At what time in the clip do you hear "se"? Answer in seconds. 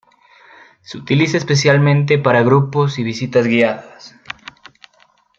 0.81-0.97